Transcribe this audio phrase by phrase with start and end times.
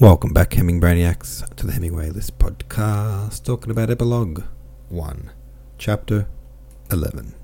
[0.00, 4.44] Welcome back, Hemming Brainiacs, to the Hemingway List podcast, talking about Epilogue
[4.90, 5.32] 1,
[5.76, 6.28] Chapter
[6.92, 7.34] 11.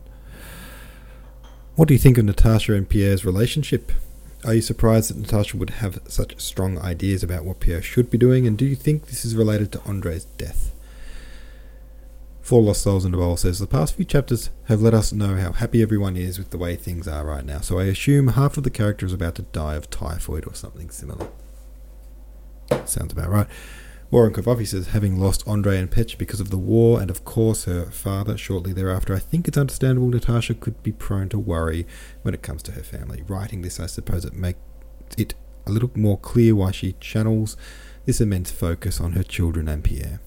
[1.75, 3.91] What do you think of Natasha and Pierre's relationship?
[4.45, 8.19] Are you surprised that Natasha would have such strong ideas about what Pierre should be
[8.19, 10.73] doing, and do you think this is related to Andre's death?
[12.41, 15.35] Four Lost Souls in the Bowl says the past few chapters have let us know
[15.35, 18.57] how happy everyone is with the way things are right now, so I assume half
[18.57, 21.27] of the character is about to die of typhoid or something similar.
[22.85, 23.47] Sounds about right.
[24.11, 27.65] Warren Kovafi says, having lost Andre and Petch because of the war and, of course,
[27.65, 31.87] her father shortly thereafter, I think it's understandable Natasha could be prone to worry
[32.23, 33.25] when it comes to her family.
[33.27, 34.61] Writing this, I suppose, it makes
[35.19, 35.35] it
[35.67, 37.57] a little more clear why she channels
[38.05, 40.21] this immense focus on her children and Pierre.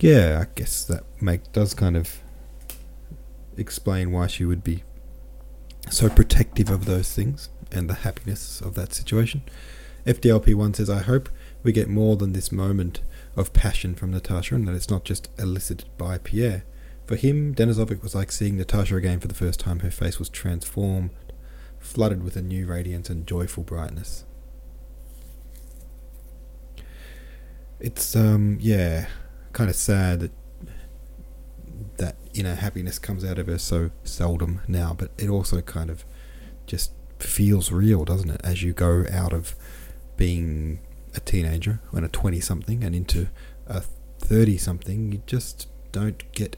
[0.00, 2.20] Yeah, I guess that make does kind of
[3.56, 4.84] explain why she would be
[5.90, 9.42] so protective of those things and the happiness of that situation.
[10.06, 11.28] FDLP1 says, I hope
[11.62, 13.02] we get more than this moment
[13.36, 16.64] of passion from Natasha and that it's not just elicited by Pierre.
[17.06, 19.80] For him, Denisovic was like seeing Natasha again for the first time.
[19.80, 21.10] Her face was transformed,
[21.78, 24.24] flooded with a new radiance and joyful brightness.
[27.80, 29.06] It's, um, yeah,
[29.52, 30.32] kind of sad that
[31.98, 36.04] that inner happiness comes out of her so seldom now, but it also kind of
[36.66, 38.40] just feels real, doesn't it?
[38.44, 39.54] As you go out of
[40.16, 40.80] being
[41.14, 43.28] a teenager and a 20 something and into
[43.66, 43.82] a
[44.20, 46.56] 30 something, you just don't get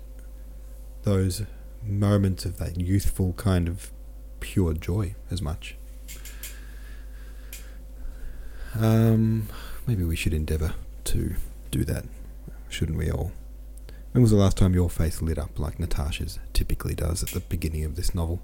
[1.03, 1.42] those
[1.83, 3.91] moments of that youthful kind of
[4.41, 5.77] pure joy as much.
[8.78, 9.48] Um,
[9.86, 11.34] maybe we should endeavour to
[11.70, 12.05] do that,
[12.69, 13.33] shouldn't we all?
[14.12, 17.41] When was the last time your face lit up like Natasha's typically does at the
[17.41, 18.42] beginning of this novel?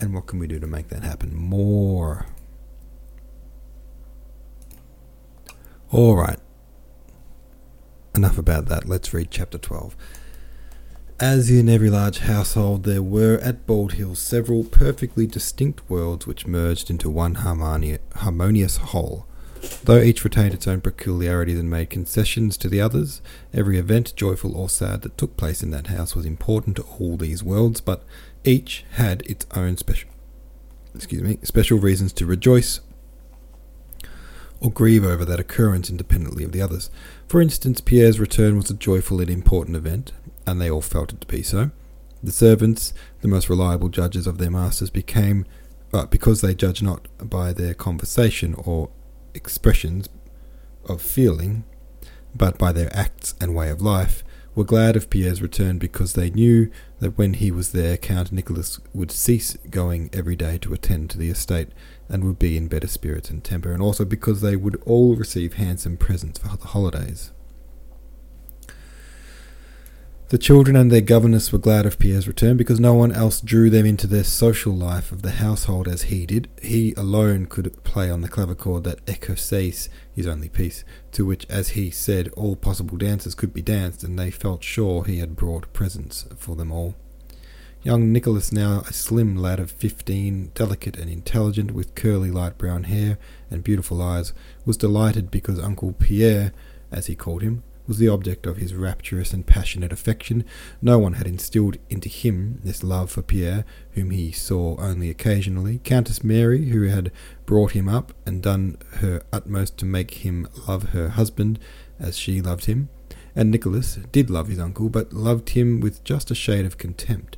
[0.00, 2.26] And what can we do to make that happen more?
[5.92, 6.38] Alright.
[8.14, 8.88] Enough about that.
[8.88, 9.96] Let's read chapter 12.
[11.18, 16.46] As in every large household, there were at Bald Hills several perfectly distinct worlds which
[16.46, 19.26] merged into one harmonious whole.
[19.84, 23.22] Though each retained its own peculiarities and made concessions to the others,
[23.54, 27.16] every event, joyful or sad, that took place in that house was important to all
[27.16, 28.04] these worlds, but
[28.46, 30.10] each had its own special
[30.96, 32.80] excuse me, special reasons to rejoice
[34.60, 36.90] or grieve over that occurrence independently of the others.
[37.28, 40.12] For instance, Pierre's return was a joyful and important event,
[40.46, 41.70] and they all felt it to be so.
[42.22, 45.44] The servants, the most reliable judges of their masters, became,
[45.92, 48.88] uh, because they judge not by their conversation or
[49.34, 50.08] expressions
[50.86, 51.64] of feeling,
[52.34, 54.24] but by their acts and way of life,
[54.54, 58.80] were glad of Pierre's return because they knew that when he was there, Count Nicholas
[58.94, 61.68] would cease going every day to attend to the estate
[62.08, 65.54] and would be in better spirits and temper, and also because they would all receive
[65.54, 67.32] handsome presents for the holidays.
[70.28, 73.70] The children and their governess were glad of Pierre's return because no one else drew
[73.70, 76.48] them into the social life of the household as he did.
[76.60, 80.82] He alone could play on the clavichord that écossaise, his only piece,
[81.12, 85.04] to which, as he said, all possible dances could be danced, and they felt sure
[85.04, 86.96] he had brought presents for them all.
[87.84, 92.82] Young Nicholas, now a slim lad of fifteen, delicate and intelligent, with curly light brown
[92.84, 93.16] hair
[93.48, 94.32] and beautiful eyes,
[94.64, 96.52] was delighted because Uncle Pierre,
[96.90, 100.44] as he called him, was the object of his rapturous and passionate affection.
[100.82, 105.80] No one had instilled into him this love for Pierre, whom he saw only occasionally.
[105.84, 107.12] Countess Mary, who had
[107.44, 111.58] brought him up and done her utmost to make him love her husband
[111.98, 112.88] as she loved him,
[113.34, 117.36] and Nicholas did love his uncle, but loved him with just a shade of contempt.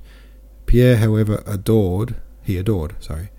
[0.67, 3.31] Pierre, however, adored, he adored, sorry,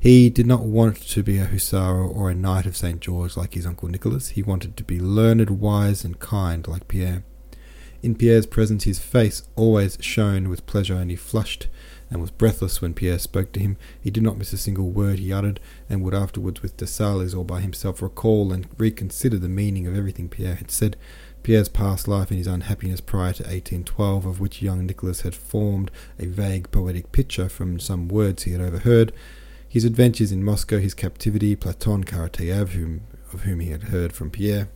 [0.00, 3.00] he did not want to be a hussar or a knight of St.
[3.00, 4.30] George like his uncle Nicholas.
[4.30, 7.24] He wanted to be learned, wise, and kind like Pierre.
[8.00, 11.66] In Pierre's presence, his face always shone with pleasure, and he flushed
[12.10, 13.76] and was breathless when Pierre spoke to him.
[14.00, 15.58] He did not miss a single word he uttered,
[15.90, 20.28] and would afterwards, with Dessalles or by himself, recall and reconsider the meaning of everything
[20.28, 20.96] Pierre had said.
[21.42, 25.90] Pierre's past life and his unhappiness prior to 1812, of which young Nicholas had formed
[26.20, 29.12] a vague poetic picture from some words he had overheard,
[29.68, 34.30] his adventures in Moscow, his captivity, Platon Karataev, whom, of whom he had heard from
[34.30, 34.68] Pierre,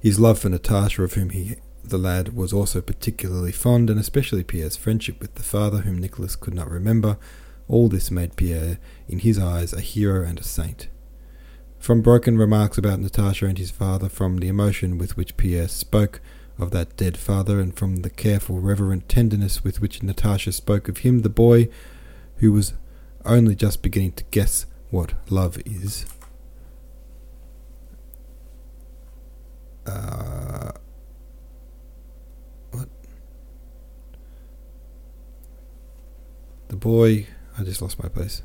[0.00, 4.44] his love for Natasha, of whom he, the lad was also particularly fond, and especially
[4.44, 7.18] Pierre's friendship with the father, whom Nicholas could not remember,
[7.68, 8.78] all this made Pierre,
[9.08, 10.88] in his eyes, a hero and a saint.
[11.78, 16.20] From broken remarks about Natasha and his father, from the emotion with which Pierre spoke
[16.58, 20.98] of that dead father, and from the careful, reverent tenderness with which Natasha spoke of
[20.98, 21.68] him, the boy,
[22.36, 22.72] who was
[23.26, 26.06] only just beginning to guess what love is.
[29.86, 30.72] Uh,
[32.70, 32.88] what?
[36.68, 37.26] The boy.
[37.58, 38.42] I just lost my place.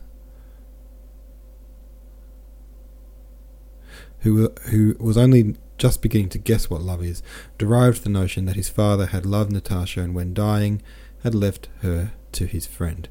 [4.19, 7.23] Who, who was only just beginning to guess what love is,
[7.57, 10.81] derived the notion that his father had loved Natasha and when dying
[11.23, 13.09] had left her to his friend.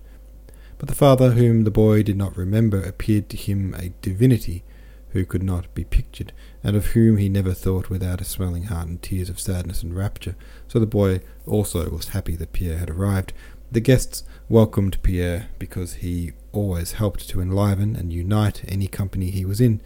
[0.81, 4.65] But the father, whom the boy did not remember, appeared to him a divinity
[5.11, 6.32] who could not be pictured,
[6.65, 9.94] and of whom he never thought without a swelling heart and tears of sadness and
[9.94, 10.37] rapture.
[10.69, 13.35] So the boy also was happy that Pierre had arrived.
[13.71, 19.44] The guests welcomed Pierre because he always helped to enliven and unite any company he
[19.44, 19.83] was in.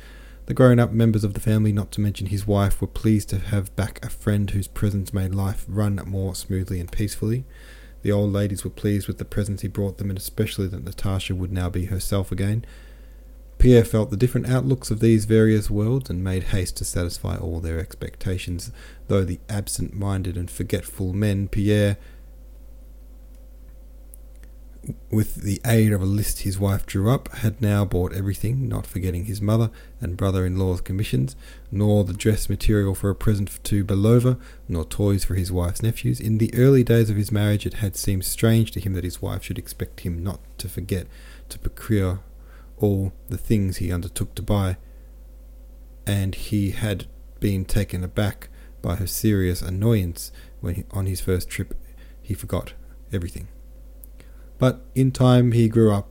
[0.46, 3.40] The grown up members of the family, not to mention his wife, were pleased to
[3.40, 7.44] have back a friend whose presence made life run more smoothly and peacefully.
[8.04, 11.34] The old ladies were pleased with the presents he brought them, and especially that Natasha
[11.34, 12.62] would now be herself again.
[13.56, 17.60] Pierre felt the different outlooks of these various worlds and made haste to satisfy all
[17.60, 18.70] their expectations.
[19.08, 21.96] Though the absent minded and forgetful men, Pierre
[25.10, 28.86] with the aid of a list his wife drew up, had now bought everything, not
[28.86, 29.70] forgetting his mother
[30.00, 31.36] and brother in law's commissions,
[31.70, 34.38] nor the dress material for a present to Belova,
[34.68, 36.20] nor toys for his wife's nephews.
[36.20, 39.22] In the early days of his marriage, it had seemed strange to him that his
[39.22, 41.06] wife should expect him not to forget
[41.48, 42.20] to procure
[42.78, 44.76] all the things he undertook to buy,
[46.06, 47.06] and he had
[47.40, 48.48] been taken aback
[48.82, 51.74] by her serious annoyance when, he, on his first trip,
[52.20, 52.74] he forgot
[53.12, 53.48] everything.
[54.58, 56.08] But in time he grew up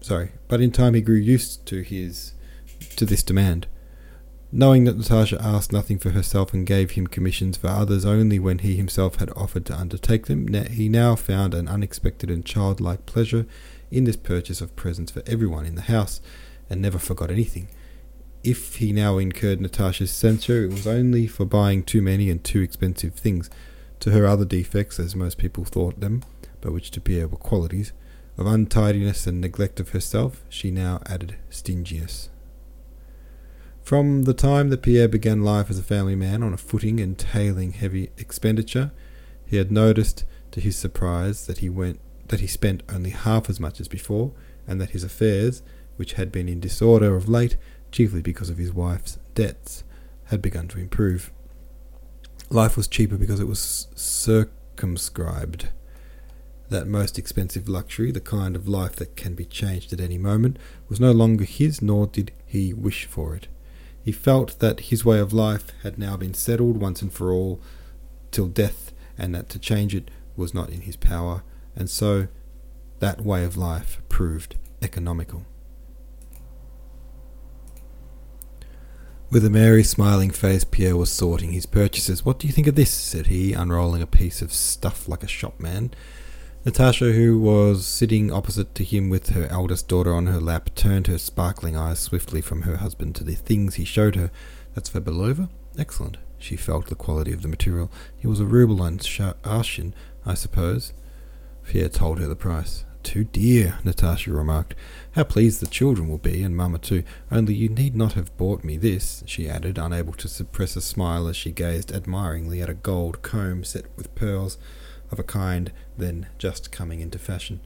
[0.00, 2.34] sorry, but in time he grew used to his
[2.96, 3.66] to this demand.
[4.52, 8.58] Knowing that Natasha asked nothing for herself and gave him commissions for others only when
[8.58, 13.46] he himself had offered to undertake them, he now found an unexpected and childlike pleasure
[13.90, 16.20] in this purchase of presents for everyone in the house,
[16.70, 17.66] and never forgot anything.
[18.44, 22.60] If he now incurred Natasha's censure, it was only for buying too many and too
[22.60, 23.50] expensive things.
[24.00, 26.22] To her other defects, as most people thought them,
[26.64, 27.92] but which to Pierre were qualities,
[28.38, 32.30] of untidiness and neglect of herself, she now added stinginess.
[33.82, 37.72] From the time that Pierre began life as a family man on a footing entailing
[37.72, 38.92] heavy expenditure,
[39.44, 43.60] he had noticed, to his surprise, that he went that he spent only half as
[43.60, 44.32] much as before,
[44.66, 45.62] and that his affairs,
[45.96, 47.58] which had been in disorder of late,
[47.92, 49.84] chiefly because of his wife's debts,
[50.28, 51.30] had begun to improve.
[52.48, 55.68] Life was cheaper because it was circumscribed
[56.70, 60.58] that most expensive luxury, the kind of life that can be changed at any moment,
[60.88, 63.48] was no longer his, nor did he wish for it.
[64.02, 67.60] He felt that his way of life had now been settled once and for all
[68.30, 71.42] till death, and that to change it was not in his power,
[71.76, 72.28] and so
[73.00, 75.44] that way of life proved economical.
[79.30, 82.24] With a merry, smiling face, Pierre was sorting his purchases.
[82.24, 82.90] What do you think of this?
[82.90, 85.92] said he, unrolling a piece of stuff like a shopman.
[86.64, 91.08] Natasha, who was sitting opposite to him with her eldest daughter on her lap, turned
[91.08, 94.30] her sparkling eyes swiftly from her husband to the things he showed her.
[94.74, 95.50] That's for Belova?
[95.78, 96.16] Excellent.
[96.38, 97.92] She felt the quality of the material.
[98.22, 99.92] It was a ruble on Arshin,
[100.24, 100.94] I suppose.
[101.64, 102.86] Pierre told her the price.
[103.02, 104.74] Too dear, Natasha remarked.
[105.12, 107.04] How pleased the children will be, and Mamma too.
[107.30, 111.28] Only you need not have bought me this, she added, unable to suppress a smile
[111.28, 114.56] as she gazed admiringly at a gold comb set with pearls
[115.10, 117.60] of a kind then just coming into fashion.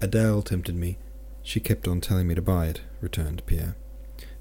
[0.00, 0.98] Adele tempted me.
[1.42, 3.76] She kept on telling me to buy it, returned Pierre.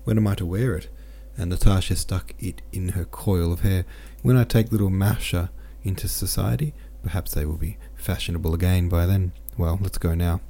[0.03, 0.89] When am I to wear it?
[1.37, 3.85] And Natasha stuck it in her coil of hair.
[4.23, 5.51] When I take little Masha
[5.83, 9.31] into society, perhaps they will be fashionable again by then.
[9.57, 10.41] Well, let's go now.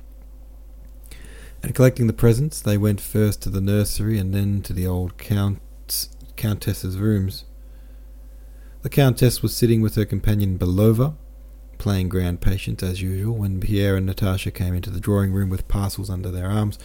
[1.64, 5.18] And collecting the presents, they went first to the nursery and then to the old
[5.18, 7.46] count, countess's rooms.
[8.84, 11.16] The countess was sitting with her companion Belova,
[11.78, 15.68] playing grand patience as usual when Pierre and Natasha came into the drawing room with
[15.68, 16.78] parcels under their arms.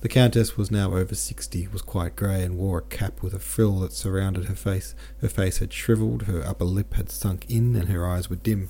[0.00, 3.38] The Countess was now over sixty, was quite grey, and wore a cap with a
[3.38, 4.94] frill that surrounded her face.
[5.22, 8.68] Her face had shrivelled, her upper lip had sunk in, and her eyes were dim.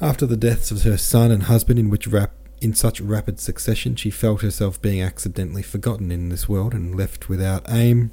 [0.00, 3.96] After the deaths of her son and husband, in which rap- in such rapid succession,
[3.96, 8.10] she felt herself being accidentally forgotten in this world and left without aim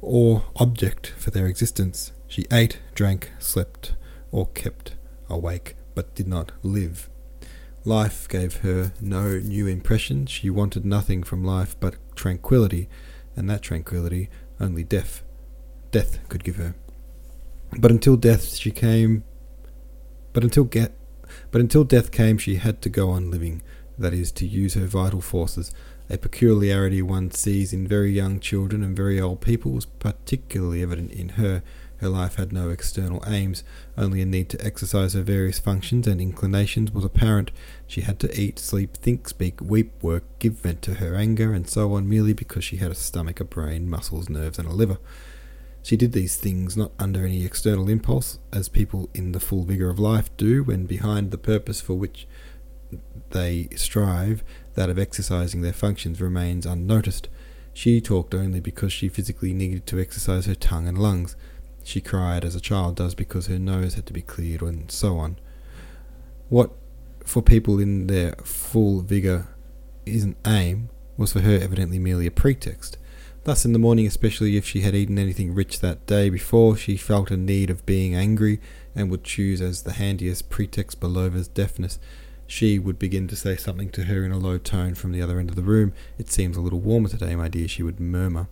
[0.00, 2.12] or object for their existence.
[2.28, 3.94] She ate, drank, slept,
[4.30, 4.94] or kept
[5.28, 7.08] awake, but did not live.
[7.84, 10.26] Life gave her no new impression.
[10.26, 12.88] She wanted nothing from life but tranquillity,
[13.36, 14.28] and that tranquillity
[14.60, 15.22] only death,
[15.90, 16.74] death could give her.
[17.78, 19.24] But until death she came.
[20.32, 20.94] But until get,
[21.50, 23.62] but until death came, she had to go on living.
[23.96, 25.72] That is, to use her vital forces
[26.10, 31.12] A peculiarity one sees in very young children and very old people was particularly evident
[31.12, 31.62] in her.
[31.98, 33.62] Her life had no external aims,
[33.96, 37.50] only a need to exercise her various functions and inclinations was apparent.
[37.86, 41.68] She had to eat, sleep, think, speak, weep, work, give vent to her anger, and
[41.68, 44.98] so on merely because she had a stomach, a brain, muscles, nerves, and a liver.
[45.82, 49.90] She did these things not under any external impulse, as people in the full vigour
[49.90, 52.26] of life do when behind the purpose for which
[53.30, 54.42] they strive,
[54.74, 57.28] that of exercising their functions, remains unnoticed.
[57.72, 61.36] She talked only because she physically needed to exercise her tongue and lungs.
[61.84, 65.18] She cried as a child does because her nose had to be cleared, and so
[65.18, 65.36] on.
[66.48, 66.72] What
[67.24, 69.48] for people in their full vigour
[70.06, 72.96] is an aim was for her evidently merely a pretext.
[73.44, 76.96] Thus, in the morning, especially if she had eaten anything rich that day before, she
[76.96, 78.60] felt a need of being angry,
[78.94, 81.98] and would choose as the handiest pretext Belova's deafness.
[82.50, 85.38] She would begin to say something to her in a low tone from the other
[85.38, 85.92] end of the room.
[86.16, 88.48] It seems a little warmer today, my dear, she would murmur.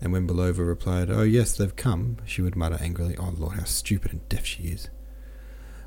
[0.00, 3.64] And when Belova replied, Oh, yes, they've come, she would mutter angrily, Oh, Lord, how
[3.64, 4.88] stupid and deaf she is.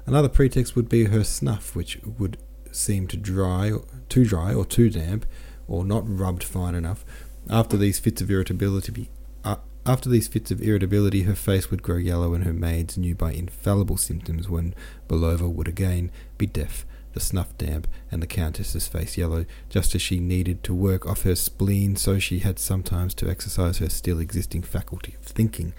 [0.06, 2.38] Another pretext would be her snuff, which would
[2.74, 3.72] seem to dry,
[4.10, 5.26] too dry or too damp,
[5.70, 7.06] or not rubbed fine enough,
[7.50, 9.10] after these fits of irritability,
[9.46, 13.16] uh, after these fits of irritability, her face would grow yellow, and her maids knew
[13.16, 14.76] by infallible symptoms when
[15.08, 16.86] Belova would again be deaf,
[17.18, 19.46] the snuff damp, and the countess's face yellow.
[19.70, 23.80] Just as she needed to work off her spleen, so she had sometimes to exercise
[23.80, 25.74] her still existing faculty of thinking.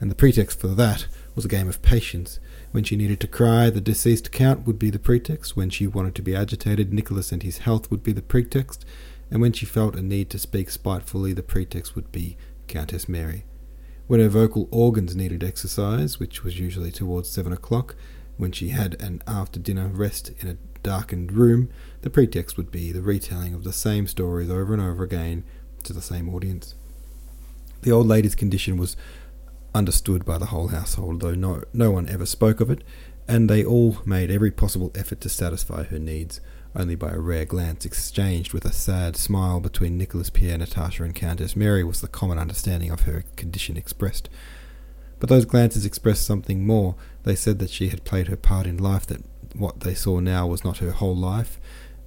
[0.00, 2.40] And the pretext for that was a game of patience.
[2.72, 5.56] When she needed to cry, the deceased count would be the pretext.
[5.56, 8.84] When she wanted to be agitated, Nicholas and his health would be the pretext
[9.30, 13.44] and when she felt a need to speak spitefully, the pretext would be Countess Mary.
[14.08, 17.94] When her vocal organs needed exercise, which was usually towards seven o'clock,
[18.36, 21.68] when she had an after dinner rest in a darkened room,
[22.02, 25.44] the pretext would be the retelling of the same stories over and over again
[25.84, 26.74] to the same audience.
[27.82, 28.96] The old lady's condition was
[29.74, 32.84] understood by the whole household, though no, no one ever spoke of it,
[33.28, 36.40] and they all made every possible effort to satisfy her needs
[36.74, 41.14] only by a rare glance exchanged with a sad smile between Nicholas Pierre, Natasha, and
[41.14, 44.28] Countess Mary was the common understanding of her condition expressed.
[45.18, 46.94] But those glances expressed something more.
[47.24, 49.06] They said that she had played her part in life,
[49.54, 51.60] what they saw now was not her whole life,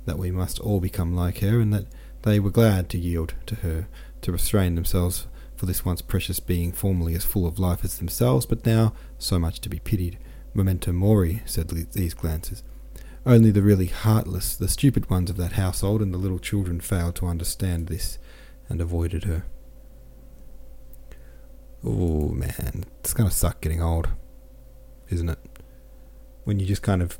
[0.05, 1.85] that we must all become like her, and that
[2.23, 3.87] they were glad to yield to her,
[4.21, 8.45] to restrain themselves for this once precious being formerly as full of life as themselves,
[8.45, 10.17] but now so much to be pitied.
[10.53, 12.63] Memento mori, said these glances.
[13.25, 17.15] Only the really heartless, the stupid ones of that household and the little children failed
[17.15, 18.19] to understand this
[18.67, 19.45] and avoided her.
[21.85, 24.09] Oh man, it's gonna suck getting old,
[25.09, 25.39] isn't it?
[26.43, 27.17] When you just kind of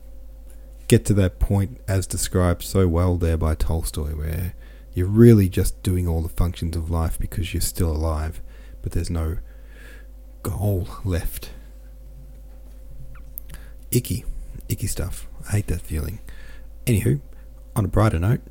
[0.87, 4.53] get to that point as described so well there by Tolstoy, where
[4.93, 8.41] you're really just doing all the functions of life because you're still alive,
[8.81, 9.37] but there's no
[10.43, 11.51] goal left.
[13.91, 14.25] Icky,
[14.69, 15.27] icky stuff.
[15.47, 16.19] I hate that feeling.
[16.85, 17.21] Anywho,
[17.75, 18.41] on a brighter note,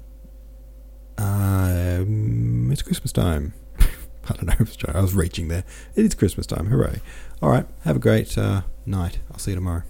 [1.18, 3.54] um, it's Christmas time.
[3.78, 4.66] I don't know.
[4.94, 5.64] I was reaching there.
[5.94, 6.66] It is Christmas time.
[6.66, 7.00] Hooray.
[7.40, 7.66] All right.
[7.84, 9.18] Have a great uh, night.
[9.30, 9.82] I'll see you tomorrow.